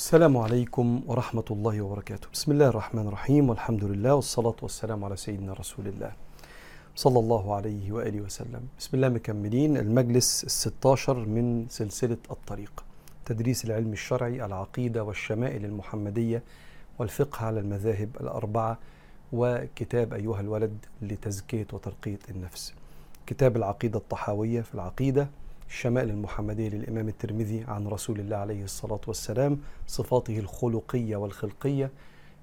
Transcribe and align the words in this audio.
السلام 0.00 0.36
عليكم 0.36 1.02
ورحمة 1.06 1.44
الله 1.50 1.80
وبركاته. 1.80 2.28
بسم 2.32 2.52
الله 2.52 2.68
الرحمن 2.68 3.06
الرحيم 3.06 3.48
والحمد 3.48 3.84
لله 3.84 4.14
والصلاة 4.14 4.56
والسلام 4.62 5.04
على 5.04 5.16
سيدنا 5.16 5.52
رسول 5.52 5.86
الله 5.86 6.12
صلى 6.96 7.18
الله 7.18 7.54
عليه 7.54 7.92
وآله 7.92 8.20
وسلم. 8.20 8.62
بسم 8.78 8.96
الله 8.96 9.08
مكملين 9.08 9.76
المجلس 9.76 10.44
الستاشر 10.44 11.14
من 11.14 11.66
سلسلة 11.68 12.16
الطريق 12.30 12.84
تدريس 13.24 13.64
العلم 13.64 13.92
الشرعي 13.92 14.44
العقيدة 14.44 15.04
والشمائل 15.04 15.64
المحمدية 15.64 16.42
والفقه 16.98 17.46
على 17.46 17.60
المذاهب 17.60 18.10
الأربعة 18.20 18.78
وكتاب 19.32 20.14
أيها 20.14 20.40
الولد 20.40 20.76
لتزكية 21.02 21.66
وترقية 21.72 22.18
النفس. 22.30 22.74
كتاب 23.26 23.56
العقيدة 23.56 23.98
الطحاوية 23.98 24.60
في 24.60 24.74
العقيدة 24.74 25.28
الشمائل 25.70 26.10
المحمدية 26.10 26.68
للإمام 26.68 27.08
الترمذي 27.08 27.64
عن 27.68 27.86
رسول 27.86 28.20
الله 28.20 28.36
عليه 28.36 28.64
الصلاة 28.64 29.00
والسلام 29.06 29.58
صفاته 29.86 30.38
الخلقية 30.38 31.16
والخلقية. 31.16 31.90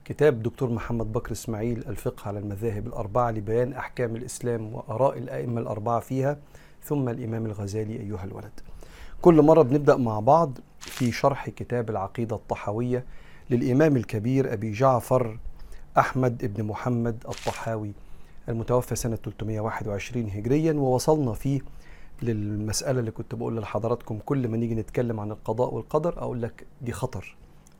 كتاب 0.06 0.44
دكتور 0.44 0.70
محمد 0.70 1.12
بكر 1.14 1.32
إسماعيل 1.32 1.84
الفقه 1.88 2.28
على 2.28 2.40
المذاهب 2.40 2.88
الأربعة 2.88 3.32
لبيان 3.32 3.74
أحكام 3.74 4.16
الإسلام 4.16 4.74
وآراء 4.74 5.18
الأئمة 5.18 5.62
الأربعة 5.62 6.00
فيها. 6.00 6.38
ثم 6.84 7.10
الإمام 7.10 7.46
الغزالي 7.46 8.00
أيها 8.00 8.24
الولد. 8.24 8.52
كل 9.22 9.42
مرة 9.42 9.62
بنبدأ 9.62 9.96
مع 9.98 10.20
بعض 10.20 10.58
في 10.80 11.12
شرح 11.12 11.50
كتاب 11.50 11.90
العقيدة 11.90 12.36
الطحاوية 12.36 13.06
للإمام 13.50 13.98
الكبير 13.98 14.54
أبي 14.54 14.72
جعفر 14.72 15.40
أحمد 15.98 16.54
بن 16.54 16.64
محمد 16.64 17.24
الطحاوي 17.30 17.92
المتوفى 18.50 18.96
سنة 18.96 19.16
321 19.16 20.30
هجريا 20.30 20.74
ووصلنا 20.74 21.34
فيه 21.34 21.62
للمسألة 22.22 23.00
اللي 23.00 23.12
كنت 23.12 23.36
بقول 23.36 23.58
لحضراتكم 23.58 24.20
كل 24.26 24.48
ما 24.48 24.58
نيجي 24.58 24.76
نتكلم 24.76 25.20
عن 25.20 25.32
القضاء 25.32 25.74
والقدر 25.74 26.20
أقول 26.20 26.42
لك 26.42 26.68
دي 26.82 26.92
خطر 26.92 27.36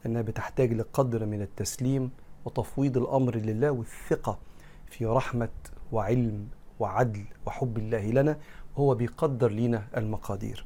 إنها 0.06 0.22
بتحتاج 0.22 0.74
لقدر 0.74 1.26
من 1.26 1.42
التسليم 1.42 2.12
وتفويض 2.46 2.98
الأمر 2.98 3.36
لله 3.36 3.72
والثقة 3.72 4.38
في 4.90 5.06
رحمة 5.06 5.50
وعلم 5.92 6.48
وعدل 6.80 7.24
وحب 7.46 7.78
الله 7.78 8.06
لنا 8.12 8.38
هو 8.78 8.96
بيقدر 8.96 9.52
لنا 9.52 9.84
المقادير. 9.98 10.66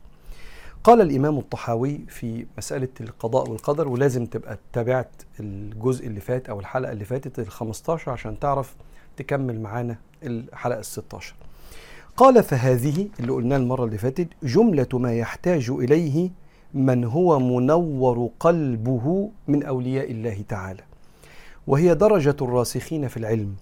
قال 0.83 1.01
الإمام 1.01 1.37
الطحاوي 1.37 1.97
في 2.07 2.45
مسألة 2.57 2.87
القضاء 3.01 3.49
والقدر 3.49 3.87
ولازم 3.87 4.25
تبقى 4.25 4.57
تابعت 4.73 5.11
الجزء 5.39 6.07
اللي 6.07 6.19
فات 6.19 6.49
أو 6.49 6.59
الحلقة 6.59 6.91
اللي 6.91 7.05
فاتت 7.05 7.39
ال 7.39 7.51
15 7.51 8.11
عشان 8.11 8.39
تعرف 8.39 8.75
تكمل 9.17 9.61
معانا 9.61 9.95
الحلقة 10.23 10.79
ال 10.79 10.85
16 10.85 11.35
قال 12.21 12.43
فهذه 12.43 13.07
اللي 13.19 13.31
قلناه 13.31 13.57
المرة 13.57 13.85
اللي 13.85 13.97
فاتت 13.97 14.27
جملة 14.43 14.87
ما 14.93 15.13
يحتاج 15.13 15.69
إليه 15.69 16.29
من 16.73 17.03
هو 17.03 17.39
منور 17.39 18.29
قلبه 18.39 19.29
من 19.47 19.63
أولياء 19.63 20.11
الله 20.11 20.43
تعالى 20.49 20.83
وهي 21.67 21.95
درجة 21.95 22.35
الراسخين 22.41 23.07
في 23.07 23.17
العلم 23.17 23.55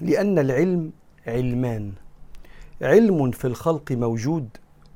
لأن 0.00 0.38
العلم 0.38 0.90
علمان 1.26 1.92
علم 2.82 3.30
في 3.30 3.44
الخلق 3.44 3.92
موجود 3.92 4.48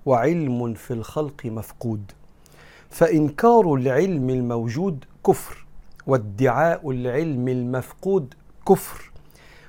وعلم 0.07 0.75
في 0.75 0.91
الخلق 0.91 1.47
مفقود 1.47 2.13
فإنكار 2.91 3.75
العلم 3.75 4.31
الموجود 4.31 5.05
كفر 5.27 5.67
وادعاء 6.07 6.91
العلم 6.91 7.49
المفقود 7.49 8.35
كفر. 8.69 9.14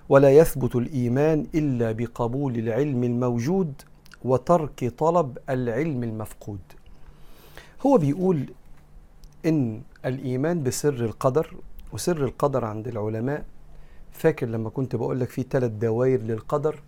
ولا 0.10 0.32
يثبت 0.32 0.76
الإيمان 0.76 1.46
إلا 1.56 1.92
بقبول 1.92 2.58
العلم 2.58 3.04
الموجود 3.04 3.74
وترك 4.26 4.94
طلب 4.98 5.38
العلم 5.50 6.04
المفقود. 6.04 6.60
هو 7.86 7.98
بيقول 7.98 8.46
إن 9.46 9.82
الإيمان 10.06 10.64
بسر 10.64 11.06
القدر 11.06 11.56
وسر 11.94 12.24
القدر 12.24 12.66
عند 12.66 12.88
العلماء. 12.88 13.46
فاكر 14.12 14.48
لما 14.48 14.70
كنت 14.70 14.96
بقول 14.96 15.20
لك 15.20 15.30
في 15.30 15.46
ثلاث 15.50 15.72
دوائر 15.72 16.22
للقدر؟ 16.22 16.80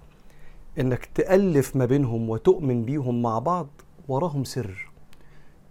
إنك 0.80 1.10
تألف 1.16 1.76
ما 1.76 1.86
بينهم 1.86 2.30
وتؤمن 2.30 2.86
بيهم 2.86 3.22
مع 3.22 3.40
بعض 3.40 3.68
وراهم 4.08 4.44
سر. 4.44 4.92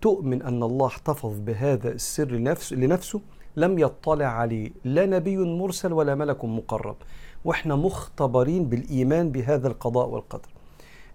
تؤمن 0.00 0.42
أن 0.42 0.62
الله 0.62 0.86
احتفظ 0.86 1.38
بهذا 1.40 1.90
السر 1.90 2.30
لنفسه, 2.30 2.76
لنفسه 2.76 3.20
لم 3.56 3.78
يطلع 3.78 4.26
عليه. 4.26 4.70
لا 4.84 5.06
نبي 5.06 5.36
مرسل 5.36 5.92
ولا 5.92 6.14
ملك 6.14 6.44
مقرب. 6.44 6.96
وإحنا 7.44 7.76
مختبرين 7.76 8.64
بالإيمان 8.64 9.30
بهذا 9.30 9.68
القضاء 9.68 10.08
والقدر. 10.08 10.48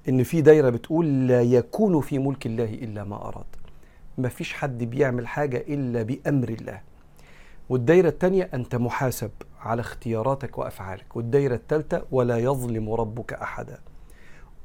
إن 0.09 0.23
في 0.23 0.41
دايرة 0.41 0.69
بتقول 0.69 1.27
لا 1.27 1.41
يكون 1.41 2.01
في 2.01 2.19
ملك 2.19 2.45
الله 2.45 2.73
إلا 2.73 3.03
ما 3.03 3.15
أراد. 3.15 3.45
ما 4.17 4.29
فيش 4.29 4.53
حد 4.53 4.83
بيعمل 4.83 5.27
حاجة 5.27 5.57
إلا 5.67 6.03
بأمر 6.03 6.49
الله. 6.49 6.81
والدايرة 7.69 8.09
الثانية 8.09 8.49
أنت 8.53 8.75
محاسب 8.75 9.31
على 9.59 9.79
اختياراتك 9.79 10.57
وأفعالك. 10.57 11.15
والدايرة 11.15 11.55
الثالثه 11.55 12.05
ولا 12.11 12.37
يظلم 12.37 12.93
ربك 12.93 13.33
أحدا. 13.33 13.79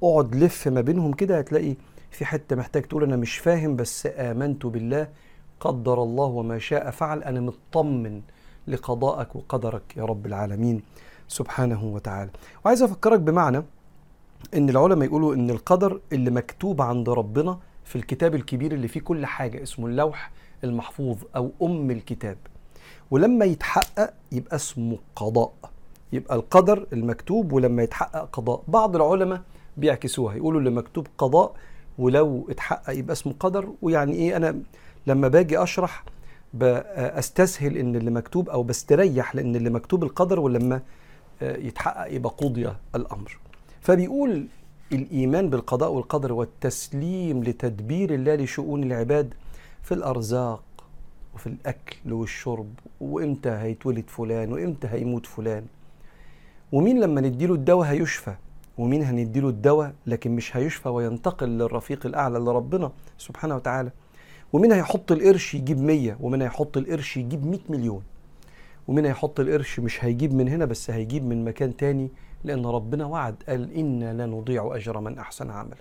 اقعد 0.03 0.35
لف 0.35 0.69
ما 0.69 0.81
بينهم 0.81 1.13
كده 1.13 1.39
هتلاقي 1.39 1.75
في 2.11 2.25
حتة 2.25 2.57
محتاج 2.57 2.83
تقول 2.83 3.03
أنا 3.03 3.17
مش 3.17 3.39
فاهم 3.39 3.77
بس 3.77 4.09
آمنت 4.17 4.67
بالله 4.67 5.09
قدر 5.61 6.03
الله 6.03 6.25
وما 6.25 6.59
شاء 6.59 6.91
فعل 6.91 7.23
أنا 7.23 7.41
مطمن 7.41 8.21
لقضائك 8.69 9.37
وقدرك 9.37 9.97
يا 9.97 10.05
رب 10.05 10.27
العالمين 10.27 10.83
سبحانه 11.29 11.85
وتعالى. 11.85 12.31
وعايز 12.65 12.83
أفكرك 12.83 13.21
بمعنى 13.21 13.63
إن 14.55 14.69
العلماء 14.69 15.09
يقولوا 15.09 15.35
إن 15.35 15.51
القدر 15.51 16.01
اللي 16.13 16.31
مكتوب 16.31 16.83
عند 16.83 17.09
ربنا 17.09 17.59
في 17.85 17.97
الكتاب 17.97 18.35
الكبير 18.35 18.73
اللي 18.73 18.89
فيه 18.89 19.01
كل 19.01 19.27
حاجة 19.27 19.63
اسمه 19.63 19.87
اللوح 19.87 20.31
المحفوظ 20.65 21.17
أو 21.37 21.51
أم 21.63 21.91
الكتاب. 21.91 22.37
ولما 23.11 23.45
يتحقق 23.45 24.15
يبقى 24.33 24.57
اسمه 24.57 24.99
قضاء 25.17 25.53
يبقى 26.13 26.37
القدر 26.37 26.87
المكتوب 26.93 27.53
ولما 27.53 27.83
يتحقق 27.83 28.29
قضاء. 28.33 28.63
بعض 28.69 28.97
العلماء 28.97 29.43
بيعكسوها 29.77 30.35
يقولوا 30.35 30.59
اللي 30.61 30.71
مكتوب 30.71 31.07
قضاء 31.19 31.53
ولو 31.99 32.47
اتحقق 32.51 32.91
يبقى 32.95 33.13
اسمه 33.13 33.35
قدر 33.41 33.69
ويعني 33.83 34.13
إيه 34.13 34.37
أنا 34.37 34.59
لما 35.07 35.29
باجي 35.29 35.63
أشرح 35.63 36.05
بستسهل 36.55 37.77
إن 37.77 37.97
اللي 37.97 38.11
مكتوب 38.11 38.49
أو 38.49 38.63
بستريح 38.63 39.35
لإن 39.35 39.57
اللي 39.57 39.71
مكتوب 39.71 40.05
القدر 40.05 40.41
ولما 40.41 40.81
يتحقق 41.43 42.13
يبقى 42.13 42.33
قضي 42.39 42.73
الأمر. 42.95 43.39
فبيقول 43.81 44.47
الإيمان 44.93 45.51
بالقضاء 45.51 45.93
والقدر 45.93 46.33
والتسليم 46.33 47.45
لتدبير 47.45 48.15
الله 48.15 48.35
لشؤون 48.35 48.83
العباد 48.83 49.35
في 49.83 49.95
الأرزاق 49.95 50.63
وفي 51.35 51.47
الأكل 51.47 52.13
والشرب 52.13 52.69
وإمتى 53.01 53.51
هيتولد 53.51 54.05
فلان 54.09 54.53
وإمتى 54.53 54.89
هيموت 54.89 55.27
فلان. 55.27 55.65
ومين 56.73 57.01
لما 57.01 57.21
نديله 57.21 57.55
الدواء 57.55 57.89
هيشفى؟ 57.89 58.35
ومين 58.79 59.03
هنديله 59.03 59.49
الدواء 59.49 59.93
لكن 60.07 60.37
مش 60.37 60.57
هيشفى 60.57 60.89
وينتقل 60.89 61.49
للرفيق 61.49 62.07
الأعلى 62.07 62.39
لربنا 62.39 62.93
سبحانه 63.19 63.57
وتعالى 63.57 63.91
ومين 64.53 64.73
هيحط 64.73 65.13
القرش 65.13 65.55
يجيب 65.55 65.81
مية 65.81 66.17
ومين 66.21 66.43
هيحط 66.43 66.77
القرش 66.77 67.17
يجيب 67.17 67.47
مئة 67.47 67.61
مليون. 67.69 68.03
ومين 68.89 69.07
هيحط 69.07 69.41
القرش 69.41 69.81
مش 69.81 70.05
هيجيب 70.05 70.35
من 70.35 70.49
هنا 70.49 70.65
بس 70.65 70.91
هيجيب 70.91 71.25
من 71.25 71.45
مكان 71.45 71.77
تاني 71.77 72.09
لأن 72.45 72.67
ربنا 72.67 73.07
وعد 73.07 73.35
قال 73.49 73.73
إنا 73.75 74.13
لا 74.13 74.27
نضيع 74.27 74.77
أجر 74.77 75.01
من 75.01 75.19
أحسن 75.19 75.51
عملا. 75.51 75.77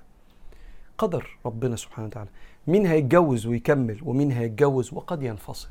قدر 0.98 1.38
ربنا 1.46 1.76
سبحانه 1.76 2.08
وتعالى. 2.08 2.30
مين 2.68 2.86
هيتجوز 2.86 3.46
ويكمل 3.46 4.00
ومين 4.06 4.32
هيتجوز 4.32 4.94
وقد 4.94 5.24
ينفصل. 5.24 5.70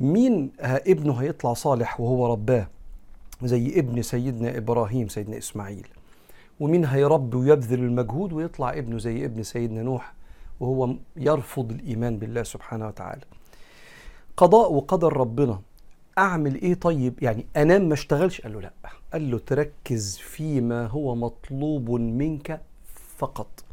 مين 0.00 0.50
ابنه 0.60 1.14
هيطلع 1.14 1.52
صالح 1.52 2.00
وهو 2.00 2.32
رباه 2.32 2.68
زي 3.42 3.78
ابن 3.78 4.02
سيدنا 4.02 4.56
إبراهيم 4.58 5.08
سيدنا 5.08 5.38
إسماعيل. 5.38 5.86
ومين 6.60 6.84
هيربي 6.84 7.36
ويبذل 7.36 7.78
المجهود 7.78 8.32
ويطلع 8.32 8.70
ابنه 8.72 8.98
زي 8.98 9.24
ابن 9.24 9.42
سيدنا 9.42 9.82
نوح 9.82 10.12
وهو 10.60 10.94
يرفض 11.16 11.70
الإيمان 11.72 12.18
بالله 12.18 12.42
سبحانه 12.42 12.86
وتعالى. 12.86 13.22
قضاء 14.36 14.72
وقدر 14.72 15.16
ربنا 15.16 15.60
أعمل 16.18 16.54
إيه 16.54 16.74
طيب؟ 16.74 17.22
يعني 17.22 17.46
أنام 17.56 17.88
ما 17.88 17.94
اشتغلش؟ 17.94 18.40
قال 18.40 18.52
له 18.52 18.60
لا. 18.60 18.72
قال 19.12 19.30
له 19.30 19.38
تركز 19.38 20.16
فيما 20.16 20.86
هو 20.86 21.14
مطلوب 21.14 21.90
منك 21.90 22.60
فقط. 23.16 23.64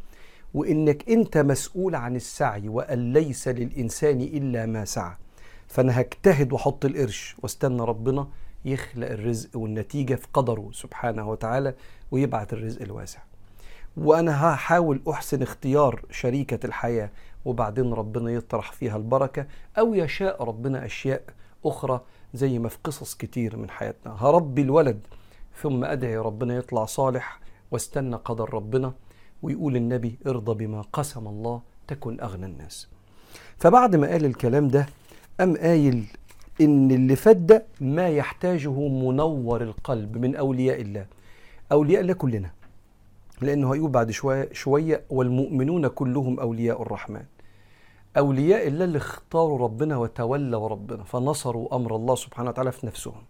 وإنك 0.54 1.10
أنت 1.10 1.38
مسؤول 1.38 1.96
عن 1.96 2.16
السعي 2.16 2.70
وأن 2.70 3.14
ليس 3.14 3.48
للإنسان 3.48 4.22
إلا 4.22 4.66
ما 4.66 4.86
سعى. 4.86 5.16
فأنا 5.68 6.02
هجتهد 6.02 6.54
وأحط 6.54 6.86
القرش 6.86 7.36
واستنى 7.44 7.82
ربنا 7.82 8.28
يخلق 8.66 9.10
الرزق 9.12 9.58
والنتيجة 9.58 10.16
في 10.16 10.28
قدره 10.34 10.70
سبحانه 10.74 11.30
وتعالى 11.30 11.74
ويبعت 12.12 12.54
الرزق 12.54 12.82
الواسع. 12.82 13.20
وأنا 13.98 14.54
هحاول 14.54 15.02
أحسن 15.10 15.42
اختيار 15.42 16.02
شريكة 16.12 16.66
الحياة 16.66 17.10
وبعدين 17.46 17.94
ربنا 17.94 18.32
يطرح 18.32 18.72
فيها 18.72 18.98
البركة 18.98 19.46
أو 19.78 19.94
يشاء 19.94 20.44
ربنا 20.44 20.86
أشياء 20.86 21.22
أخرى 21.66 22.02
زي 22.34 22.60
ما 22.60 22.70
في 22.70 22.78
قصص 22.84 23.16
كتير 23.16 23.58
من 23.58 23.70
حياتنا. 23.70 24.16
هربي 24.20 24.62
الولد 24.62 25.00
ثم 25.62 25.84
أدعي 25.86 26.18
ربنا 26.18 26.56
يطلع 26.56 26.86
صالح 26.86 27.40
واستنى 27.72 28.16
قدر 28.16 28.54
ربنا 28.54 28.94
ويقول 29.42 29.76
النبي 29.76 30.18
ارضى 30.28 30.66
بما 30.66 30.82
قسم 30.82 31.28
الله 31.28 31.62
تكن 31.88 32.22
أغنى 32.22 32.46
الناس. 32.46 32.88
فبعد 33.58 33.96
ما 33.96 34.08
قال 34.08 34.26
الكلام 34.26 34.68
ده 34.68 34.86
أم 35.42 35.58
قايل 35.58 36.06
إن 36.62 36.92
اللي 36.92 37.16
فات 37.16 37.38
ده 37.38 37.66
ما 37.82 38.10
يحتاجه 38.10 38.72
منور 38.90 39.62
القلب 39.62 40.18
من 40.18 40.36
أولياء 40.36 40.82
الله. 40.82 41.06
أولياء 41.72 42.02
الله 42.02 42.14
كلنا. 42.14 42.52
لأنه 43.42 43.74
هيقول 43.74 43.92
بعد 43.92 44.12
شوية, 44.12 44.50
شوية 44.54 45.04
والمؤمنون 45.10 45.88
كلهم 45.88 46.40
أولياء 46.40 46.82
الرحمن. 46.82 47.24
أولياء 48.18 48.68
الله 48.68 48.86
اللي 48.86 48.98
اختاروا 48.98 49.60
ربنا 49.60 49.98
وتولوا 49.98 50.68
ربنا 50.68 51.04
فنصروا 51.04 51.76
أمر 51.76 51.96
الله 51.96 52.16
سبحانه 52.16 52.50
وتعالى 52.50 52.72
في 52.72 52.86
نفسهم. 52.88 53.22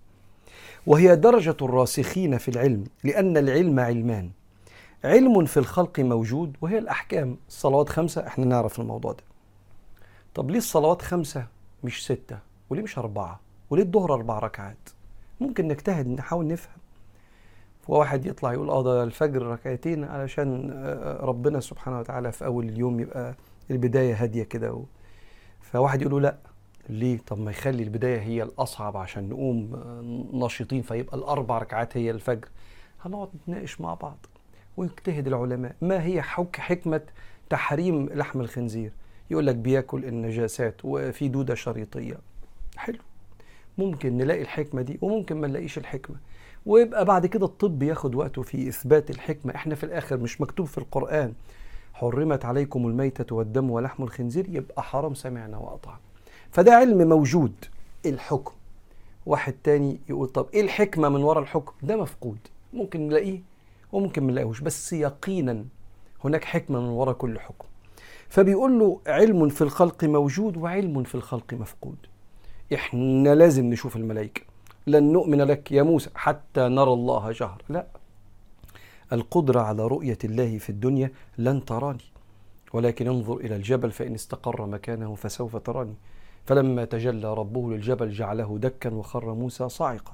وهي 0.88 1.16
درجة 1.16 1.58
الراسخين 1.62 2.38
في 2.38 2.52
العلم 2.52 2.84
لأن 3.04 3.38
العلم 3.38 3.80
علمان. 3.80 4.32
علم 5.04 5.46
في 5.46 5.58
الخلق 5.58 6.00
موجود 6.00 6.58
وهي 6.62 6.78
الأحكام. 6.78 7.38
الصلوات 7.48 7.90
خمسة 7.90 8.28
إحنا 8.28 8.46
نعرف 8.46 8.80
الموضوع 8.80 9.12
ده. 9.12 9.24
طب 10.36 10.52
ليه 10.52 10.58
الصلوات 10.58 11.02
خمسة 11.02 11.48
مش 11.84 12.06
ستة؟ 12.06 12.40
وليه 12.70 12.82
مش 12.82 12.98
أربعة؟ 12.98 13.40
وليه 13.70 13.84
الظهر 13.84 14.14
أربع 14.14 14.40
ركعات؟ 14.40 14.90
ممكن 15.42 15.68
نجتهد 15.68 16.08
نحاول 16.08 16.48
نفهم. 16.48 16.83
وواحد 17.88 18.26
يطلع 18.26 18.54
يقول 18.54 18.70
آه 18.70 18.84
ده 18.84 19.04
الفجر 19.04 19.42
ركعتين 19.42 20.04
علشان 20.04 20.72
ربنا 21.22 21.60
سبحانه 21.60 22.00
وتعالى 22.00 22.32
في 22.32 22.46
أول 22.46 22.70
اليوم 22.70 23.00
يبقى 23.00 23.36
البداية 23.72 24.24
هادية 24.24 24.44
كده. 24.44 24.84
فواحد 25.62 26.02
يقول 26.02 26.14
له 26.14 26.20
لا 26.20 26.38
ليه؟ 26.90 27.18
طب 27.28 27.40
ما 27.40 27.52
يخلي 27.52 27.84
البداية 27.84 28.20
هي 28.22 28.44
الأصعب 28.44 28.98
عشان 28.98 29.30
نقوم 29.30 29.72
نشيطين 30.34 30.82
فيبقى 30.82 31.18
الأربع 31.18 31.58
ركعات 31.58 31.98
هي 31.98 32.12
الفجر. 32.12 32.48
هنقعد 33.02 33.30
نتناقش 33.36 33.82
مع 33.82 33.94
بعض 33.94 34.18
ويجتهد 34.78 35.28
العلماء. 35.28 35.76
ما 35.82 36.04
هي 36.04 36.22
حك 36.22 36.56
حكمة 36.56 37.02
تحريم 37.50 38.06
لحم 38.10 38.42
الخنزير؟ 38.42 38.92
يقول 39.32 39.48
لك 39.48 39.56
بياكل 39.56 40.06
النجاسات 40.06 40.76
وفي 40.84 41.28
دودة 41.28 41.56
شريطية. 41.56 42.18
حلو. 42.78 43.00
ممكن 43.78 44.18
نلاقي 44.18 44.42
الحكمة 44.42 44.82
دي 44.82 45.00
وممكن 45.02 45.42
ما 45.42 45.48
نلاقيش 45.48 45.78
الحكمة. 45.78 46.16
ويبقى 46.66 47.06
بعد 47.06 47.26
كده 47.26 47.46
الطب 47.46 47.84
ياخد 47.84 48.16
وقته 48.16 48.42
في 48.42 48.68
إثبات 48.70 49.10
الحكمة. 49.10 49.56
إحنا 49.56 49.76
في 49.76 49.84
الآخر 49.84 50.18
مش 50.18 50.42
مكتوب 50.42 50.66
في 50.66 50.78
القرآن 50.78 51.34
حرمت 51.94 52.46
عليكم 52.46 52.88
الميتة 52.88 53.36
والدم 53.36 53.72
ولحم 53.72 54.04
الخنزير 54.04 54.46
يبقى 54.50 54.84
حرام 54.84 55.14
سمعنا 55.14 55.58
وأطعنا. 55.58 56.00
فده 56.52 56.74
علم 56.76 57.10
موجود 57.10 57.54
الحكم. 58.06 58.54
واحد 59.26 59.54
تاني 59.64 60.00
يقول 60.10 60.28
طب 60.28 60.48
إيه 60.54 60.62
الحكمة 60.62 61.10
من 61.10 61.24
وراء 61.24 61.44
الحكم؟ 61.44 61.74
ده 61.84 61.96
مفقود. 61.98 62.38
ممكن 62.74 63.08
نلاقيه 63.08 63.40
وممكن 63.92 64.24
ما 64.24 64.32
نلاقيهوش 64.32 64.62
بس 64.62 64.94
يقينا 64.94 65.66
هناك 66.24 66.44
حكمة 66.44 66.80
من 66.80 66.88
وراء 66.90 67.14
كل 67.14 67.40
حكم. 67.40 67.66
فبيقول 68.30 68.80
له 68.80 69.00
علم 69.08 69.50
في 69.50 69.62
الخلق 69.62 70.04
موجود 70.04 70.58
وعلم 70.58 71.04
في 71.04 71.16
الخلق 71.16 71.54
مفقود. 71.54 71.96
إحنا 72.74 73.36
لازم 73.36 73.66
نشوف 73.66 73.96
الملائكة. 73.96 74.42
لن 74.88 75.14
نؤمن 75.14 75.42
لك 75.42 75.72
يا 75.72 75.84
موسى 75.84 76.10
حتى 76.16 76.62
نرى 76.62 76.94
الله 76.94 77.32
جهر 77.32 77.62
لا. 77.70 77.88
القدرة 79.14 79.60
على 79.60 79.88
رؤية 79.88 80.18
الله 80.24 80.58
في 80.58 80.70
الدنيا 80.70 81.12
لن 81.38 81.66
تراني 81.66 82.04
ولكن 82.74 83.08
انظر 83.08 83.38
إلى 83.38 83.56
الجبل 83.56 83.92
فإن 83.92 84.14
استقر 84.14 84.66
مكانه 84.66 85.16
فسوف 85.16 85.56
تراني. 85.56 85.94
فلما 86.46 86.86
تجلى 86.86 87.34
ربه 87.34 87.72
للجبل 87.72 88.10
جعله 88.10 88.58
دكا 88.58 88.94
وخر 88.94 89.34
موسى 89.34 89.70
صاعقا. 89.70 90.14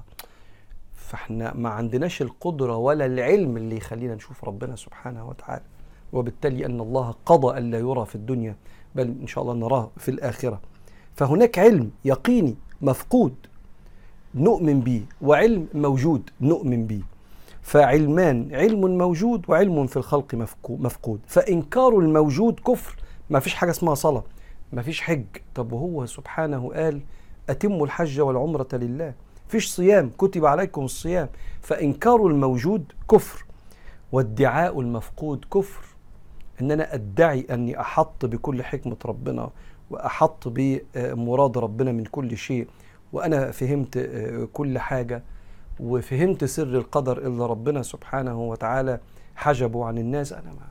فإحنا 0.94 1.54
ما 1.54 1.68
عندناش 1.68 2.22
القدرة 2.22 2.76
ولا 2.76 3.06
العلم 3.06 3.56
اللي 3.56 3.76
يخلينا 3.76 4.14
نشوف 4.14 4.44
ربنا 4.44 4.76
سبحانه 4.76 5.28
وتعالى. 5.28 5.64
وبالتالي 6.12 6.66
أن 6.66 6.80
الله 6.80 7.14
قضى 7.26 7.58
ألا 7.58 7.78
يرى 7.78 8.06
في 8.06 8.14
الدنيا 8.14 8.56
بل 8.94 9.14
إن 9.20 9.26
شاء 9.26 9.44
الله 9.44 9.54
نراه 9.54 9.90
في 9.96 10.10
الآخرة. 10.10 10.60
فهناك 11.14 11.58
علم 11.58 11.90
يقيني 12.04 12.56
مفقود. 12.80 13.34
نؤمن 14.34 14.80
به 14.80 15.02
وعلم 15.22 15.66
موجود 15.74 16.30
نؤمن 16.40 16.86
به 16.86 17.02
فعلمان 17.62 18.54
علم 18.54 18.98
موجود 18.98 19.44
وعلم 19.48 19.86
في 19.86 19.96
الخلق 19.96 20.34
مفقود. 20.68 21.20
فإنكار 21.26 21.98
الموجود 21.98 22.60
كفر 22.60 22.96
ما 23.30 23.40
فيش 23.40 23.54
حاجة 23.54 23.70
اسمها 23.70 23.94
صلاة 23.94 24.24
ما 24.72 24.82
فيش 24.82 25.00
حج. 25.00 25.24
طب 25.54 25.72
وهو 25.72 26.06
سبحانه 26.06 26.72
قال 26.74 27.00
أتموا 27.48 27.86
الحج 27.86 28.20
والعمرة 28.20 28.68
لله. 28.72 29.14
فيش 29.48 29.68
صيام 29.68 30.10
كتب 30.18 30.46
عليكم 30.46 30.84
الصيام. 30.84 31.28
فإنكار 31.60 32.26
الموجود 32.26 32.92
كفر 33.10 33.44
وادعاء 34.12 34.80
المفقود 34.80 35.44
كفر. 35.54 35.84
إن 36.60 36.70
أنا 36.70 36.94
أدعي 36.94 37.46
أني 37.50 37.80
أحط 37.80 38.26
بكل 38.26 38.62
حكمة 38.62 38.96
ربنا 39.04 39.50
وأحط 39.90 40.48
بمراد 40.48 41.58
ربنا 41.58 41.92
من 41.92 42.04
كل 42.04 42.36
شيء. 42.36 42.66
وأنا 43.12 43.50
فهمت 43.50 44.10
كل 44.52 44.78
حاجة 44.78 45.22
وفهمت 45.80 46.44
سر 46.44 46.76
القدر 46.78 47.18
اللي 47.18 47.46
ربنا 47.46 47.82
سبحانه 47.82 48.42
وتعالى 48.42 49.00
حجبه 49.36 49.84
عن 49.84 49.98
الناس. 49.98 50.32
أنا 50.32 50.50
ما 50.52 50.66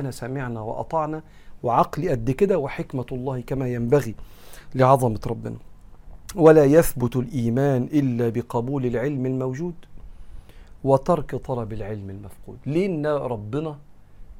أنا 0.00 0.10
سمعنا 0.10 0.60
وأطعنا 0.60 1.22
وعقلي 1.62 2.08
قد 2.08 2.30
كده 2.30 2.58
وحكمة 2.58 3.06
الله 3.12 3.40
كما 3.40 3.68
ينبغي 3.68 4.14
لعظمة 4.74 5.20
ربنا. 5.26 5.56
ولا 6.34 6.64
يثبت 6.64 7.16
الإيمان 7.16 7.82
إلا 7.82 8.28
بقبول 8.28 8.86
العلم 8.86 9.26
الموجود 9.26 9.74
وترك 10.84 11.36
طلب 11.36 11.72
العلم 11.72 12.10
المفقود. 12.10 12.58
ليه 12.66 13.16
ربنا 13.16 13.78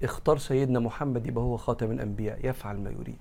اختار 0.03 0.39
سيدنا 0.39 0.81
محمد 0.81 1.27
يبقى 1.27 1.45
هو 1.45 1.57
خاتم 1.57 1.91
الأنبياء؟ 1.91 2.39
يفعل 2.47 2.77
ما 2.77 2.91
يريد. 2.91 3.19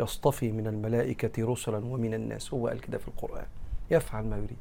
يصطفي 0.00 0.52
من 0.52 0.66
الملائكة 0.66 1.52
رسلا 1.52 1.76
ومن 1.76 2.14
الناس 2.14 2.54
هو 2.54 2.68
قال 2.68 2.80
كده 2.80 2.98
في 2.98 3.08
القرآن. 3.08 3.46
يفعل 3.90 4.24
ما 4.24 4.36
يريد. 4.36 4.56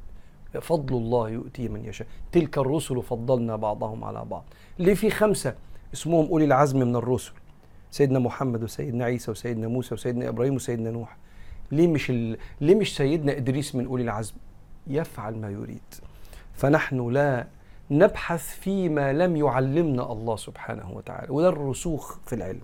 فضل 0.61 0.95
الله 0.95 1.29
يؤتيه 1.29 1.69
من 1.69 1.85
يشاء. 1.85 2.07
تلك 2.31 2.57
الرسل 2.57 3.01
فضلنا 3.01 3.55
بعضهم 3.55 4.03
على 4.03 4.25
بعض. 4.25 4.43
ليه 4.79 4.93
في 4.93 5.09
خمسة 5.09 5.55
اسمهم 5.93 6.25
أولي 6.25 6.45
العزم 6.45 6.79
من 6.79 6.95
الرسل؟ 6.95 7.33
سيدنا 7.91 8.19
محمد 8.19 8.63
وسيدنا 8.63 9.05
عيسى 9.05 9.31
وسيدنا 9.31 9.67
موسى 9.67 9.93
وسيدنا 9.93 10.29
إبراهيم 10.29 10.55
وسيدنا 10.55 10.91
نوح. 10.91 11.17
ليه 11.71 11.87
مش 11.87 12.09
ال... 12.09 12.37
ليه 12.61 12.75
مش 12.75 12.95
سيدنا 12.95 13.37
إدريس 13.37 13.75
من 13.75 13.85
أولي 13.85 14.03
العزم؟ 14.03 14.33
يفعل 14.87 15.35
ما 15.35 15.49
يريد. 15.49 15.81
فنحن 16.53 17.09
لا 17.09 17.47
نبحث 17.91 18.59
فيما 18.59 19.13
لم 19.13 19.35
يعلمنا 19.35 20.11
الله 20.11 20.35
سبحانه 20.35 20.91
وتعالى 20.91 21.31
وده 21.31 21.49
الرسوخ 21.49 22.17
في 22.25 22.35
العلم. 22.35 22.61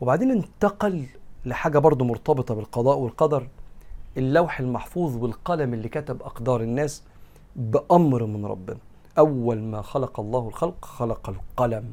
وبعدين 0.00 0.30
انتقل 0.30 1.06
لحاجة 1.44 1.78
برضو 1.78 2.04
مرتبطة 2.04 2.54
بالقضاء 2.54 2.98
والقدر 2.98 3.48
اللوح 4.16 4.60
المحفوظ 4.60 5.16
والقلم 5.16 5.74
اللي 5.74 5.88
كتب 5.88 6.22
أقدار 6.22 6.60
الناس 6.60 7.02
بأمر 7.56 8.26
من 8.26 8.46
ربنا. 8.46 8.78
أول 9.18 9.62
ما 9.62 9.82
خلق 9.82 10.20
الله 10.20 10.48
الخلق 10.48 10.84
خلق 10.84 11.28
القلم. 11.28 11.92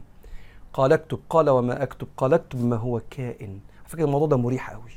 قال 0.74 0.94
اكتب 0.94 1.20
قال 1.30 1.50
وما 1.50 1.84
أكتب 1.84 2.08
قال 2.18 2.34
اكتب 2.34 2.66
ما 2.66 2.75
هو 2.75 3.01
كائن. 3.10 3.60
فكرة 3.86 4.06
الموضوع 4.06 4.27
ده 4.27 4.38
مريح 4.38 4.72
قوي. 4.72 4.92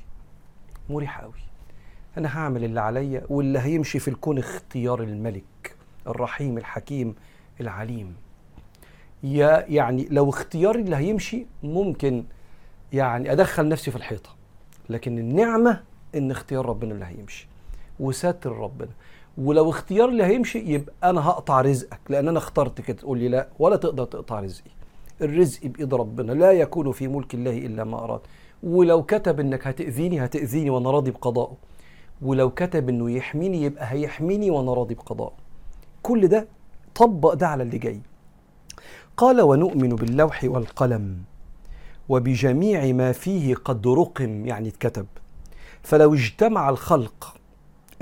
مريح 0.90 1.20
قوي. 1.20 1.32
أنا 2.18 2.38
هعمل 2.38 2.64
اللي 2.64 2.80
عليا 2.80 3.22
واللي 3.28 3.58
هيمشي 3.58 3.98
في 3.98 4.08
الكون 4.08 4.38
اختيار 4.38 5.02
الملك 5.02 5.76
الرحيم 6.06 6.58
الحكيم 6.58 7.14
العليم. 7.60 8.16
يا 9.22 9.64
يعني 9.68 10.08
لو 10.10 10.30
اختياري 10.30 10.80
اللي 10.80 10.96
هيمشي 10.96 11.46
ممكن 11.62 12.24
يعني 12.92 13.32
أدخل 13.32 13.68
نفسي 13.68 13.90
في 13.90 13.96
الحيطة. 13.96 14.39
لكن 14.90 15.18
النعمة 15.18 15.80
إن 16.14 16.30
اختيار 16.30 16.66
ربنا 16.66 16.94
اللي 16.94 17.04
هيمشي 17.04 17.48
وساتر 18.00 18.52
ربنا. 18.52 18.90
ولو 19.38 19.70
اختيار 19.70 20.08
اللي 20.08 20.24
هيمشي 20.24 20.58
يبقى 20.58 20.94
أنا 21.04 21.28
هقطع 21.28 21.60
رزقك 21.60 22.00
لأن 22.08 22.28
أنا 22.28 22.38
اخترت 22.38 22.80
كده. 22.80 22.96
تقول 22.96 23.18
لي 23.18 23.28
لا 23.28 23.48
ولا 23.58 23.76
تقدر 23.76 24.04
تقطع 24.04 24.40
رزقي. 24.40 24.70
الرزق 25.20 25.66
بإيد 25.66 25.94
ربنا 25.94 26.32
لا 26.32 26.52
يكون 26.52 26.92
في 26.92 27.08
ملك 27.08 27.34
الله 27.34 27.58
إلا 27.58 27.84
ما 27.84 28.04
أراد. 28.04 28.20
ولو 28.62 29.02
كتب 29.02 29.40
إنك 29.40 29.66
هتأذيني 29.66 30.24
هتأذيني 30.24 30.70
وأنا 30.70 30.90
راضي 30.90 31.10
بقضائه 31.10 31.56
ولو 32.22 32.50
كتب 32.50 32.88
إنه 32.88 33.10
يحميني 33.10 33.62
يبقى 33.62 33.92
هيحميني 33.92 34.50
وأنا 34.50 34.74
راضي 34.74 34.94
بقضائه 34.94 35.32
كل 36.02 36.28
ده 36.28 36.48
طبق 36.94 37.34
ده 37.34 37.46
على 37.48 37.62
اللي 37.62 37.78
جاي. 37.78 38.00
قال 39.16 39.40
ونؤمن 39.40 39.88
باللوح 39.88 40.44
والقلم. 40.44 41.22
وبجميع 42.10 42.92
ما 42.92 43.12
فيه 43.12 43.54
قد 43.54 43.86
رقم 43.88 44.46
يعني 44.46 44.68
اتكتب. 44.68 45.06
فلو 45.82 46.14
اجتمع 46.14 46.68
الخلق 46.70 47.34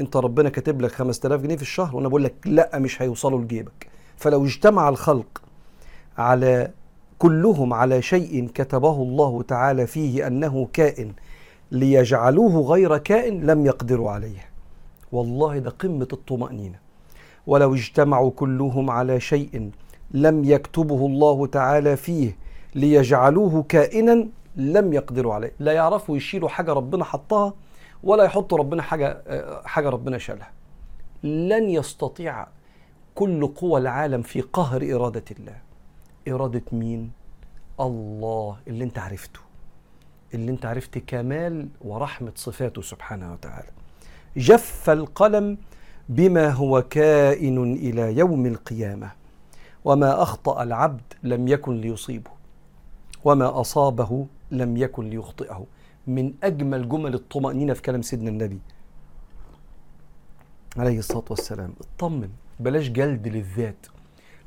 انت 0.01 0.17
ربنا 0.17 0.49
كاتب 0.49 0.81
لك 0.81 0.93
5000 0.93 1.41
جنيه 1.41 1.57
في 1.57 1.63
الشهر 1.63 1.97
وأنا 1.97 2.09
بقول 2.09 2.25
لك 2.25 2.35
لا 2.45 2.79
مش 2.79 3.03
هيوصلوا 3.03 3.41
لجيبك. 3.41 3.87
فلو 4.17 4.45
اجتمع 4.45 4.89
الخلق 4.89 5.43
على 6.19 6.71
كلهم 7.19 7.75
على 7.75 8.03
شيء 8.03 8.49
كتبه 8.55 9.03
الله 9.03 9.43
تعالى 9.43 9.87
فيه 9.87 10.27
أنه 10.27 10.69
كائن 10.73 11.13
ليجعلوه 11.73 12.61
غير 12.61 12.99
كائن 12.99 13.47
لم 13.47 13.67
يقدروا 13.67 14.11
عليه. 14.11 14.49
والله 15.13 15.59
ده 15.59 15.71
قمة 15.71 16.09
الطمأنينة. 16.13 16.79
ولو 17.47 17.75
اجتمعوا 17.75 18.31
كلهم 18.31 18.91
على 18.91 19.21
شيء 19.21 19.71
لم 20.11 20.45
يكتبه 20.45 21.07
الله 21.07 21.47
تعالى 21.47 21.97
فيه 21.97 22.48
ليجعلوه 22.75 23.63
كائنا 23.63 24.29
لم 24.57 24.93
يقدروا 24.93 25.35
عليه. 25.35 25.53
لا 25.59 25.73
يعرفوا 25.73 26.17
يشيلوا 26.17 26.49
حاجة 26.49 26.73
ربنا 26.73 27.05
حطها 27.05 27.55
ولا 28.03 28.25
يحطوا 28.25 28.59
ربنا 28.59 28.83
حاجة 28.83 29.23
حاجة 29.65 29.89
ربنا 29.89 30.19
شالها. 30.19 30.51
لن 31.23 31.71
يستطيع 31.71 32.47
كل 33.15 33.47
قوى 33.47 33.81
العالم 33.81 34.23
في 34.23 34.41
قهر 34.41 34.95
إرادة 34.95 35.25
الله. 35.31 35.57
إرادة 36.29 36.63
مين؟ 36.73 37.11
الله 37.81 38.57
اللي 38.69 38.85
انت 38.85 38.99
عرفته. 38.99 39.41
اللي 40.35 40.51
انت 40.51 40.67
عرفت 40.67 40.99
كمال 40.99 41.69
ورحمة 41.81 42.33
صفاته 42.35 42.83
سبحانه 42.83 43.33
وتعالى. 43.33 43.69
جف 44.37 44.91
القلم 44.91 45.59
بما 46.09 46.51
هو 46.51 46.83
كائن 46.83 47.73
إلى 47.73 48.19
يوم 48.19 48.47
القيامة. 48.47 49.11
وما 49.85 50.23
أخطأ 50.23 50.63
العبد 50.63 51.13
لم 51.23 51.49
يكن 51.49 51.81
ليصيبه. 51.81 52.38
وما 53.25 53.61
أصابه 53.61 54.27
لم 54.51 54.77
يكن 54.77 55.11
ليخطئه. 55.11 55.67
من 56.07 56.35
أجمل 56.43 56.89
جمل 56.89 57.15
الطمأنينة 57.15 57.73
في 57.73 57.83
كلام 57.83 58.03
سيدنا 58.03 58.31
النبي. 58.31 58.59
عليه 60.77 60.99
الصلاة 60.99 61.25
والسلام. 61.31 61.73
اطمن 61.81 62.31
بلاش 62.61 62.89
جلد 62.89 63.29
للذات. 63.29 63.87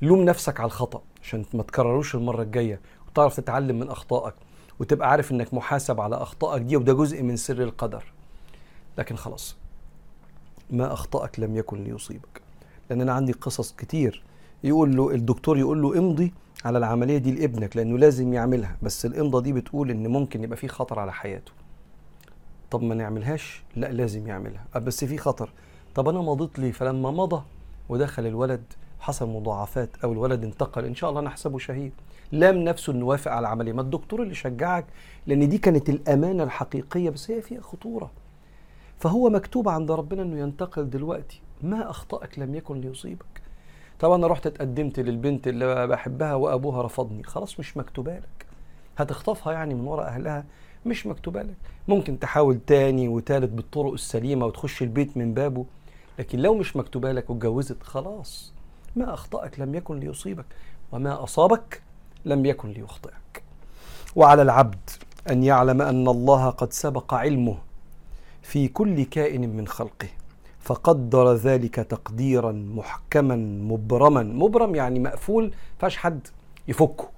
لوم 0.02 0.22
نفسك 0.26 0.60
على 0.60 0.68
الخطأ 0.68 1.02
عشان 1.24 1.46
ما 1.54 1.64
تكرروش 1.64 2.16
المرة 2.16 2.42
الجاية. 2.44 2.80
وتعرف 3.08 3.40
تتعلم 3.40 3.80
من 3.80 3.90
أخطائك. 3.90 4.34
وتبقى 4.80 5.10
عارف 5.10 5.32
إنك 5.32 5.54
محاسب 5.54 6.02
على 6.02 6.16
أخطائك 6.16 6.62
دي 6.62 6.78
وده 6.78 6.94
جزء 6.94 7.24
من 7.24 7.36
سر 7.36 7.64
القدر. 7.64 8.04
لكن 8.98 9.16
خلاص. 9.16 9.56
ما 10.70 10.94
أخطأك 10.94 11.40
لم 11.40 11.56
يكن 11.56 11.84
ليصيبك. 11.84 12.42
لأن 12.90 13.02
أنا 13.02 13.14
عندي 13.14 13.32
قصص 13.32 13.76
كتير. 13.76 14.24
يقول 14.64 14.96
له 14.96 15.12
الدكتور 15.12 15.58
يقول 15.58 15.82
له 15.82 15.98
امضي 16.00 16.34
على 16.66 16.78
العملية 16.78 17.18
دي 17.18 17.32
لابنك 17.32 17.78
لأنه 17.78 17.98
لازم 17.98 18.34
يعملها. 18.34 18.78
بس 18.82 19.06
الإمضة 19.06 19.42
دي 19.42 19.54
بتقول 19.54 19.92
إن 19.92 20.08
ممكن 20.08 20.44
يبقى 20.44 20.58
في 20.58 20.68
خطر 20.68 21.00
على 21.00 21.14
حياته. 21.14 21.52
طب 22.72 22.84
ما 22.84 22.96
نعملهاش؟ 22.96 23.64
لا 23.76 23.92
لازم 23.92 24.28
يعملها. 24.28 24.66
بس 24.76 25.06
في 25.06 25.18
خطر. 25.18 25.52
طب 25.96 26.10
أنا 26.10 26.22
مضيت 26.22 26.60
لي 26.60 26.72
فلما 26.72 27.12
مضى 27.12 27.44
ودخل 27.90 28.26
الولد 28.26 28.64
حصل 29.00 29.30
مضاعفات 29.30 29.90
أو 30.04 30.14
الولد 30.14 30.44
انتقل 30.44 30.86
إن 30.86 30.96
شاء 30.96 31.10
الله 31.10 31.22
نحسبه 31.22 31.58
شهيد. 31.58 31.92
لام 32.32 32.58
نفسه 32.58 32.94
إنه 32.94 33.06
وافق 33.06 33.32
على 33.32 33.40
العملية. 33.40 33.74
ما 33.74 33.82
الدكتور 33.82 34.24
اللي 34.24 34.36
شجعك 34.36 34.86
لأن 35.28 35.50
دي 35.50 35.58
كانت 35.58 35.90
الأمانة 35.90 36.44
الحقيقية 36.44 37.10
بس 37.10 37.32
هي 37.32 37.42
فيها 37.42 37.62
خطورة. 37.62 38.12
فهو 39.00 39.30
مكتوب 39.30 39.70
عند 39.70 39.92
ربنا 39.92 40.22
إنه 40.22 40.40
ينتقل 40.40 40.90
دلوقتي. 40.90 41.42
ما 41.62 41.90
أخطأك 41.90 42.40
لم 42.40 42.56
يكن 42.56 42.82
ليصيبك. 42.82 43.26
طبعا 44.02 44.16
أنا 44.16 44.28
رحت 44.28 44.48
اتقدمت 44.48 45.00
للبنت 45.00 45.48
اللي 45.48 45.88
بحبها 45.88 46.34
وأبوها 46.34 46.82
رفضني. 46.82 47.24
خلاص 47.24 47.60
مش 47.60 47.78
مكتوبة 47.78 48.18
لك. 48.18 48.46
هتخطفها 48.98 49.54
يعني 49.54 49.74
من 49.74 49.88
وراء 49.88 50.08
أهلها؟ 50.08 50.46
مش 50.86 51.08
مكتوبة 51.08 51.42
لك. 51.42 51.56
ممكن 51.88 52.20
تحاول 52.20 52.60
تاني 52.68 53.08
وتالت 53.08 53.50
بالطرق 53.50 53.94
السليمة 53.94 54.46
وتخش 54.46 54.82
البيت 54.82 55.18
من 55.18 55.34
بابه 55.34 55.66
لكن 56.20 56.40
لو 56.40 56.54
مش 56.54 56.76
مكتوبة 56.76 57.12
لك 57.12 57.30
واتجوزت 57.30 57.84
خلاص. 57.84 58.54
ما 58.96 59.14
أخطأك 59.14 59.60
لم 59.60 59.76
يكن 59.76 60.00
ليصيبك 60.00 60.46
وما 60.92 61.24
أصابك 61.24 61.82
لم 62.26 62.46
يكن 62.46 62.70
ليخطئك. 62.70 63.44
وعلى 64.16 64.42
العبد 64.42 64.90
أن 65.30 65.44
يعلم 65.44 65.82
أن 65.82 66.08
الله 66.08 66.50
قد 66.50 66.74
سبق 66.74 67.14
علمه 67.14 67.58
في 68.42 68.68
كل 68.68 69.04
كائن 69.04 69.50
من 69.58 69.68
خلقه. 69.68 70.08
فقدر 70.62 71.34
ذلك 71.34 71.76
تقديرا 71.76 72.52
محكما 72.52 73.36
مبرما. 73.62 74.24
مبرم 74.24 74.76
يعني 74.76 75.00
مقفول 75.00 75.52
فاش 75.80 75.98
حد 75.98 76.28
يفكه. 76.68 77.10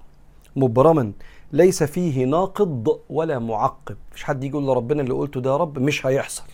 مبرما. 0.56 1.12
ليس 1.52 1.82
فيه 1.82 2.24
ناقض 2.24 3.00
ولا 3.10 3.38
معقب. 3.38 3.96
مش 4.14 4.24
حد 4.24 4.44
يقول 4.44 4.66
لربنا 4.66 5.02
اللي 5.02 5.14
قلته 5.14 5.40
ده 5.40 5.56
رب 5.56 5.78
مش 5.78 6.06
هيحصل. 6.06 6.44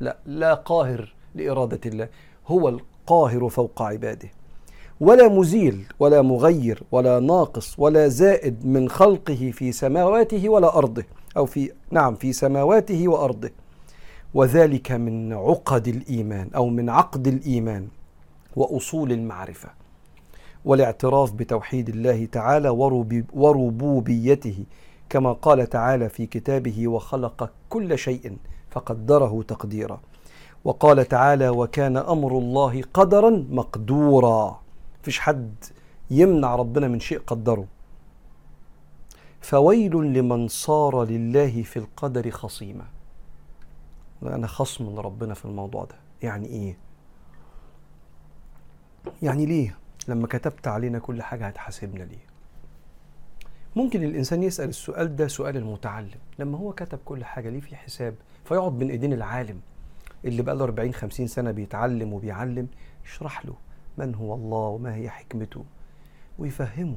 لا 0.00 0.16
لا 0.26 0.54
قاهر 0.54 1.14
لإرادة 1.34 1.80
الله. 1.86 2.08
هو 2.46 2.68
القاهر 2.68 3.48
فوق 3.48 3.82
عباده. 3.82 4.28
ولا 5.00 5.28
مزيل 5.28 5.84
ولا 5.98 6.22
مغير 6.22 6.82
ولا 6.92 7.20
ناقص 7.20 7.74
ولا 7.78 8.08
زائد 8.08 8.66
من 8.66 8.88
خلقه 8.88 9.50
في 9.54 9.72
سماواته 9.72 10.48
ولا 10.48 10.78
أرضه. 10.78 11.04
أو 11.36 11.46
في 11.46 11.72
نعم 11.90 12.14
في 12.14 12.32
سماواته 12.32 13.08
وأرضه. 13.08 13.50
وذلك 14.34 14.92
من 14.92 15.32
عقد 15.32 15.88
الإيمان 15.88 16.50
أو 16.56 16.68
من 16.68 16.90
عقد 16.90 17.26
الإيمان 17.26 17.88
وأصول 18.56 19.12
المعرفة 19.12 19.68
والاعتراف 20.64 21.32
بتوحيد 21.32 21.88
الله 21.88 22.24
تعالى 22.24 22.68
وربوبيته 23.34 24.64
كما 25.08 25.32
قال 25.32 25.68
تعالى 25.68 26.08
في 26.08 26.26
كتابه 26.26 26.88
وخلق 26.88 27.50
كل 27.68 27.98
شيء 27.98 28.36
فقدره 28.70 29.42
تقديرا. 29.48 30.00
وقال 30.64 31.08
تعالى 31.08 31.48
وكان 31.48 31.96
أمر 31.96 32.38
الله 32.38 32.82
قدرا 32.94 33.46
مقدورا. 33.50 34.60
مفيش 35.02 35.20
حد 35.20 35.54
يمنع 36.10 36.56
ربنا 36.56 36.88
من 36.88 37.00
شيء 37.00 37.18
قدره. 37.26 37.64
فويل 39.40 39.92
لمن 39.96 40.48
صار 40.48 41.04
لله 41.04 41.62
في 41.62 41.76
القدر 41.76 42.30
خصيما. 42.30 42.84
أنا 44.26 44.46
خصم 44.46 44.84
لربنا 44.96 45.34
في 45.34 45.44
الموضوع 45.44 45.84
ده. 45.84 45.96
يعني 46.22 46.46
إيه؟ 46.46 46.76
يعني 49.22 49.46
ليه؟ 49.46 49.76
لما 50.08 50.26
كتبت 50.26 50.68
علينا 50.68 50.98
كل 50.98 51.22
حاجة 51.22 51.46
هتحاسبنا 51.46 52.02
ليه؟ 52.04 52.24
ممكن 53.76 54.02
الإنسان 54.02 54.42
يسأل 54.42 54.68
السؤال 54.68 55.16
ده 55.16 55.28
سؤال 55.28 55.56
المتعلم. 55.56 56.18
لما 56.38 56.58
هو 56.58 56.72
كتب 56.72 56.98
كل 57.04 57.24
حاجة 57.24 57.48
ليه 57.50 57.60
في 57.60 57.76
حساب 57.76 58.14
فيقعد 58.44 58.72
بين 58.78 58.90
إيدين 58.90 59.12
العالم 59.12 59.60
اللي 60.24 60.42
بقى 60.42 60.56
له 60.56 60.64
40 60.64 60.92
50 60.94 61.26
سنة 61.26 61.50
بيتعلم 61.50 62.12
وبيعلم 62.12 62.68
يشرح 63.04 63.46
له 63.46 63.54
من 63.98 64.14
هو 64.14 64.34
الله 64.34 64.58
وما 64.68 64.94
هي 64.94 65.10
حكمته 65.10 65.64
ويفهمه 66.38 66.96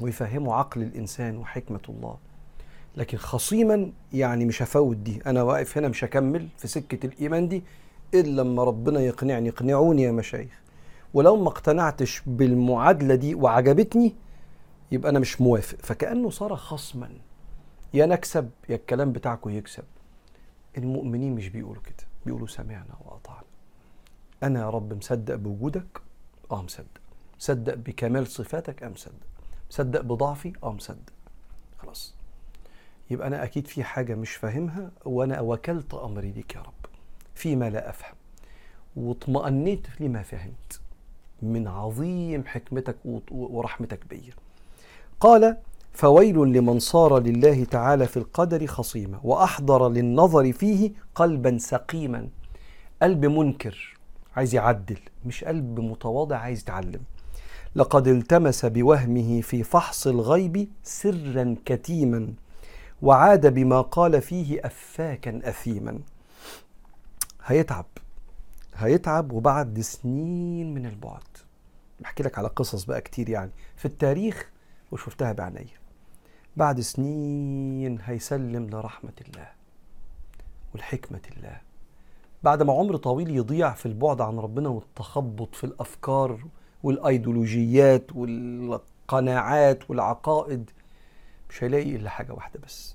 ويفهمه 0.00 0.54
عقل 0.54 0.82
الإنسان 0.82 1.36
وحكمة 1.36 1.80
الله. 1.88 2.16
لكن 3.00 3.18
خصيما 3.18 3.92
يعني 4.12 4.44
مش 4.44 4.62
هفوت 4.62 4.96
دي. 4.96 5.22
أنا 5.26 5.42
واقف 5.42 5.78
هنا 5.78 5.88
مش 5.88 6.04
هكمل 6.04 6.48
في 6.58 6.68
سكة 6.68 7.06
الإيمان 7.06 7.48
دي 7.48 7.62
إلا 8.14 8.42
لما 8.42 8.64
ربنا 8.64 9.00
يقنعني. 9.00 9.48
اقنعوني 9.48 10.02
يا 10.02 10.12
مشايخ. 10.12 10.60
ولو 11.14 11.36
ما 11.36 11.48
اقتنعتش 11.48 12.22
بالمعادلة 12.26 13.14
دي 13.14 13.34
وعجبتني 13.34 14.14
يبقى 14.92 15.10
أنا 15.10 15.18
مش 15.18 15.40
موافق. 15.40 15.78
فكأنه 15.82 16.30
صار 16.30 16.56
خصما. 16.56 17.10
يا 17.94 18.06
نكسب 18.06 18.50
يا 18.68 18.74
الكلام 18.76 19.12
بتاعكم 19.12 19.50
يكسب. 19.50 19.84
المؤمنين 20.78 21.34
مش 21.34 21.48
بيقولوا 21.48 21.82
كده. 21.82 22.06
بيقولوا 22.26 22.46
سمعنا 22.46 22.94
وأطعنا. 23.04 23.44
أنا 24.42 24.60
يا 24.60 24.70
رب 24.70 24.92
مصدق 24.94 25.34
بوجودك؟ 25.34 26.00
آه 26.50 26.62
مصدق. 26.62 27.00
مصدق 27.38 27.74
بكمال 27.74 28.26
صفاتك؟ 28.26 28.82
آه 28.82 28.88
مصدق؟ 28.88 29.26
مصدق 29.70 30.00
بضعفي؟ 30.00 30.52
آه 30.62 30.72
مصدق. 30.72 31.12
خلاص. 31.78 32.19
يبقى 33.10 33.26
أنا 33.26 33.44
أكيد 33.44 33.66
في 33.66 33.84
حاجة 33.84 34.14
مش 34.14 34.30
فاهمها 34.30 34.90
وأنا 35.04 35.40
وكلت 35.40 35.94
أمري 35.94 36.30
ليك 36.30 36.54
يا 36.54 36.60
رب 36.60 36.72
فيما 37.34 37.70
لا 37.70 37.90
أفهم. 37.90 38.14
واطمأنيت 38.96 39.86
لما 40.00 40.22
فهمت. 40.22 40.80
من 41.42 41.68
عظيم 41.68 42.44
حكمتك 42.46 42.96
ورحمتك 43.30 44.00
بي. 44.10 44.22
قال 45.20 45.56
فويل 45.92 46.36
لمن 46.36 46.78
صار 46.78 47.18
لله 47.18 47.64
تعالى 47.64 48.06
في 48.06 48.16
القدر 48.16 48.66
خصيما 48.66 49.20
وأحضر 49.22 49.88
للنظر 49.88 50.52
فيه 50.52 50.90
قلبا 51.14 51.58
سقيما. 51.58 52.28
قلب 53.02 53.24
منكر 53.26 53.96
عايز 54.36 54.54
يعدل 54.54 54.98
مش 55.26 55.44
قلب 55.44 55.80
متواضع 55.80 56.36
عايز 56.36 56.60
يتعلم. 56.60 57.00
لقد 57.74 58.08
التمس 58.08 58.66
بوهمه 58.66 59.40
في 59.40 59.62
فحص 59.62 60.06
الغيب 60.06 60.68
سرا 60.82 61.56
كتيما 61.64 62.32
وعاد 63.02 63.54
بما 63.54 63.80
قال 63.80 64.22
فيه 64.22 64.60
افاكا 64.66 65.40
اثيما. 65.48 65.98
هيتعب 67.44 67.86
هيتعب 68.74 69.32
وبعد 69.32 69.80
سنين 69.80 70.74
من 70.74 70.86
البعد. 70.86 71.22
بحكي 72.00 72.22
لك 72.22 72.38
على 72.38 72.48
قصص 72.48 72.84
بقى 72.84 73.00
كتير 73.00 73.28
يعني. 73.28 73.50
في 73.76 73.84
التاريخ 73.84 74.50
وشفتها 74.92 75.32
بعينيا 75.32 75.66
بعد 76.56 76.80
سنين 76.80 77.98
هيسلم 78.04 78.66
لرحمة 78.70 79.12
الله 79.28 79.48
والحكمة 80.74 81.20
الله. 81.36 81.60
بعد 82.42 82.62
ما 82.62 82.72
عمر 82.72 82.96
طويل 82.96 83.30
يضيع 83.36 83.72
في 83.74 83.86
البعد 83.86 84.20
عن 84.20 84.38
ربنا 84.38 84.68
والتخبط 84.68 85.54
في 85.54 85.64
الأفكار 85.64 86.38
والأيديولوجيات 86.82 88.16
والقناعات 88.16 89.90
والعقائد 89.90 90.70
مش 91.50 91.64
هيلاقي 91.64 91.96
إلا 91.96 92.10
حاجة 92.10 92.32
واحدة 92.32 92.60
بس. 92.66 92.94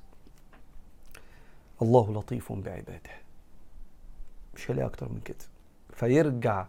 الله 1.82 2.14
لطيف 2.14 2.52
بعباده. 2.52 3.12
مش 4.56 4.72
هيلاقي 4.72 4.88
أكتر 4.88 5.10
من 5.10 5.20
كده. 5.20 5.38
فيرجع 5.94 6.66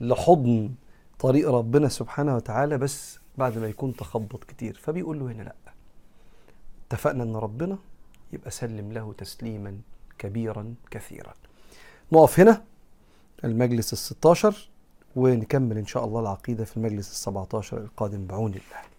لحضن 0.00 0.74
طريق 1.18 1.50
ربنا 1.50 1.88
سبحانه 1.88 2.36
وتعالى 2.36 2.78
بس 2.78 3.18
بعد 3.38 3.58
ما 3.58 3.66
يكون 3.66 3.96
تخبط 3.96 4.44
كتير. 4.44 4.78
فبيقول 4.82 5.18
له 5.18 5.26
هنا 5.26 5.42
لأ. 5.42 5.54
اتفقنا 6.86 7.24
إن 7.24 7.36
ربنا 7.36 7.78
يبقى 8.32 8.50
سلم 8.50 8.92
له 8.92 9.12
تسليما 9.18 9.78
كبيرا 10.18 10.74
كثيرا. 10.90 11.34
نقف 12.12 12.40
هنا. 12.40 12.64
المجلس 13.44 13.92
الستاشر 13.92 14.68
ونكمل 15.16 15.78
إن 15.78 15.86
شاء 15.86 16.04
الله 16.04 16.20
العقيدة 16.20 16.64
في 16.64 16.76
المجلس 16.76 17.10
السبعتاشر 17.10 17.78
القادم 17.78 18.26
بعون 18.26 18.50
الله. 18.50 18.84